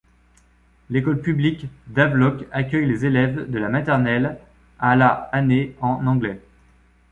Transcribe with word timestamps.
L'école 0.89 1.21
publique 1.21 1.67
d'Havelock 1.85 2.47
accueille 2.51 2.87
les 2.87 3.05
élèves 3.05 3.47
de 3.51 3.59
la 3.59 3.69
maternelle 3.69 4.39
à 4.79 4.95
la 4.95 5.11
année 5.31 5.75
en 5.79 6.07
anglais. 6.07 6.41